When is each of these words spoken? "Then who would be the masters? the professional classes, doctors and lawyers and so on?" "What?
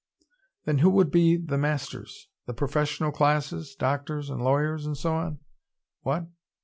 "Then 0.65 0.79
who 0.79 0.89
would 0.89 1.11
be 1.11 1.37
the 1.37 1.59
masters? 1.59 2.27
the 2.47 2.55
professional 2.55 3.11
classes, 3.11 3.75
doctors 3.75 4.31
and 4.31 4.41
lawyers 4.41 4.83
and 4.87 4.97
so 4.97 5.13
on?" 5.13 5.41
"What? 6.01 6.25